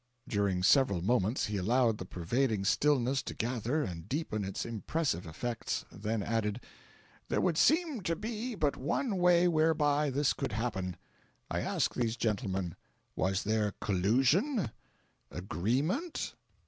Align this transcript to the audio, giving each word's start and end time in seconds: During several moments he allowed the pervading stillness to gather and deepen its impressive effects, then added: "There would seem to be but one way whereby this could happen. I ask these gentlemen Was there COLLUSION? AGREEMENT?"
During 0.27 0.63
several 0.63 1.03
moments 1.03 1.45
he 1.45 1.57
allowed 1.57 1.99
the 1.99 2.05
pervading 2.07 2.65
stillness 2.65 3.21
to 3.21 3.35
gather 3.35 3.83
and 3.83 4.09
deepen 4.09 4.43
its 4.43 4.65
impressive 4.65 5.27
effects, 5.27 5.85
then 5.91 6.23
added: 6.23 6.59
"There 7.29 7.39
would 7.39 7.55
seem 7.55 8.01
to 8.01 8.15
be 8.15 8.55
but 8.55 8.75
one 8.75 9.17
way 9.17 9.47
whereby 9.47 10.09
this 10.09 10.33
could 10.33 10.53
happen. 10.53 10.97
I 11.51 11.59
ask 11.59 11.93
these 11.93 12.17
gentlemen 12.17 12.75
Was 13.15 13.43
there 13.43 13.73
COLLUSION? 13.79 14.71
AGREEMENT?" 15.29 16.33